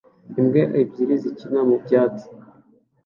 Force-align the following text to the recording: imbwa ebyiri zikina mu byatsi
imbwa 0.39 0.63
ebyiri 0.81 1.15
zikina 1.23 1.59
mu 1.67 1.75
byatsi 1.83 2.27